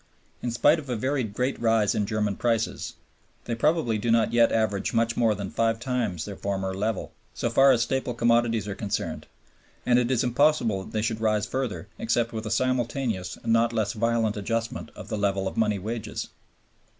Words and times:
In 0.41 0.49
spite 0.49 0.79
of 0.79 0.89
a 0.89 0.95
very 0.95 1.21
great 1.23 1.61
rise 1.61 1.93
in 1.93 2.07
German 2.07 2.35
prices, 2.35 2.95
they 3.45 3.53
probably 3.53 3.99
do 3.99 4.09
not 4.09 4.33
yet 4.33 4.51
average 4.51 4.95
much 4.95 5.15
more 5.15 5.35
than 5.35 5.51
five 5.51 5.79
times 5.79 6.25
their 6.25 6.35
former 6.35 6.73
level, 6.73 7.11
so 7.35 7.51
far 7.51 7.71
as 7.71 7.83
staple 7.83 8.15
commodities 8.15 8.67
are 8.67 8.73
concerned; 8.73 9.27
and 9.85 9.99
it 9.99 10.09
is 10.09 10.23
impossible 10.23 10.83
that 10.85 10.91
they 10.91 11.03
should 11.03 11.21
rise 11.21 11.45
further 11.45 11.87
except 11.99 12.33
with 12.33 12.47
a 12.47 12.49
simultaneous 12.49 13.37
and 13.43 13.53
not 13.53 13.73
less 13.73 13.93
violent 13.93 14.35
adjustment 14.37 14.89
of 14.95 15.09
the 15.09 15.19
level 15.19 15.47
of 15.47 15.55
money 15.55 15.77
wages. 15.77 16.29